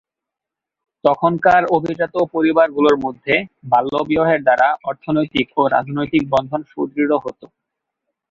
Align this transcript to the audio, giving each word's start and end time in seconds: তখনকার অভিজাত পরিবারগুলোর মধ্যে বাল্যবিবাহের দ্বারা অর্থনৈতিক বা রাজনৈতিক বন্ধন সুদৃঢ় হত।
তখনকার 1.03 1.61
অভিজাত 1.75 2.15
পরিবারগুলোর 2.33 2.97
মধ্যে 3.05 3.35
বাল্যবিবাহের 3.65 4.41
দ্বারা 4.43 4.67
অর্থনৈতিক 4.89 5.47
বা 5.55 5.63
রাজনৈতিক 5.75 6.23
বন্ধন 6.33 6.61
সুদৃঢ় 6.71 7.15
হত। 7.17 7.41